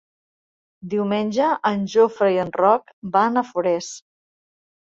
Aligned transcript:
Diumenge 0.93 1.49
en 1.71 1.83
Jofre 1.97 2.31
i 2.39 2.39
en 2.45 2.51
Roc 2.63 2.91
van 3.19 3.41
a 3.43 3.45
Forès. 3.53 3.95